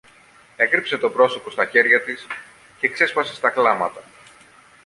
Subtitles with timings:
[0.55, 2.27] έκρυψε το πρόσωπο στα χέρια της
[2.79, 4.01] και ξέσπασε στα κλάματα